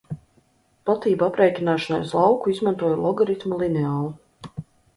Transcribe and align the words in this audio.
Platību 0.89 1.27
aprēķināšanai 1.27 2.01
uz 2.07 2.15
lauku 2.21 2.55
izmantoju 2.55 2.99
logaritmu 3.05 3.63
lineālu. 3.63 4.13